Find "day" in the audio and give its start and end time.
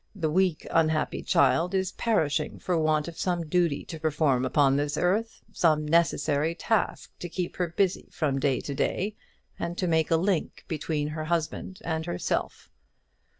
8.39-8.61, 8.73-9.15